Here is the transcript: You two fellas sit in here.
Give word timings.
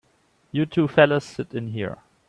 You 0.51 0.65
two 0.65 0.87
fellas 0.87 1.23
sit 1.23 1.53
in 1.53 1.67
here. 1.73 1.99